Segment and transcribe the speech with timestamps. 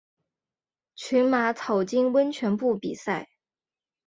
[0.95, 3.29] 群马草津温泉部比赛。